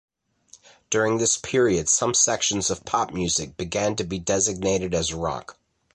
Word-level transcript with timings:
During 0.89 1.19
this 1.19 1.37
period 1.37 1.87
some 1.87 2.15
sections 2.15 2.71
of 2.71 2.85
pop 2.85 3.13
music 3.13 3.55
began 3.55 3.95
to 3.97 4.03
be 4.03 4.17
designated 4.17 4.95
as 4.95 5.13
rock. 5.13 5.59